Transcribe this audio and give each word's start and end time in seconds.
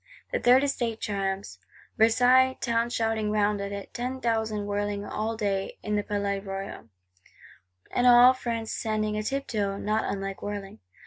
The 0.31 0.39
Third 0.39 0.63
Estate 0.63 0.99
triumphs; 0.99 1.59
Versailles 1.95 2.57
Town 2.59 2.89
shouting 2.89 3.29
round 3.29 3.61
it; 3.61 3.93
ten 3.93 4.19
thousand 4.19 4.65
whirling 4.65 5.05
all 5.05 5.37
day 5.37 5.77
in 5.83 5.95
the 5.95 6.01
Palais 6.01 6.39
Royal; 6.39 6.89
and 7.91 8.07
all 8.07 8.33
France 8.33 8.71
standing 8.71 9.15
a 9.15 9.21
tiptoe, 9.21 9.77
not 9.77 10.05
unlike 10.11 10.41
whirling! 10.41 10.79